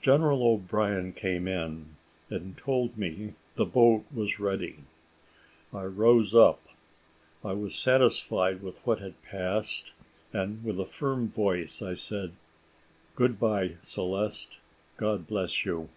[0.00, 1.96] General O'Brien came in,
[2.30, 4.78] and told me the boat was ready.
[5.70, 6.62] I rose up
[7.44, 9.92] I was satisfied with what had passed,
[10.32, 12.32] and with a firm voice, I said,
[13.14, 14.60] "Good bye, Celeste;
[14.96, 15.90] God bless you!"